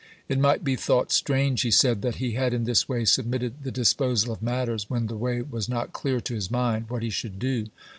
It 0.27 0.39
might 0.39 0.63
be 0.63 0.75
thought 0.75 1.11
strange, 1.11 1.61
he 1.61 1.69
said, 1.69 2.01
that 2.01 2.15
he 2.15 2.31
had 2.31 2.55
in 2.55 2.63
this 2.63 2.89
way 2.89 3.05
submitted 3.05 3.61
the 3.61 3.69
disposal 3.71 4.33
of 4.33 4.41
matters 4.41 4.89
when 4.89 5.05
the 5.05 5.15
way 5.15 5.43
was 5.43 5.69
not 5.69 5.93
clear 5.93 6.19
to 6.21 6.33
his 6.33 6.49
mind 6.49 6.89
what 6.89 7.03
he 7.03 7.11
should 7.11 7.37
do. 7.37 7.67